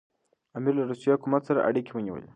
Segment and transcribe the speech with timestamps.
[0.57, 2.27] امیر له روسي حکومت سره اړیکي ونیولې.